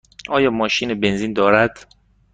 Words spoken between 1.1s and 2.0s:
دارد؟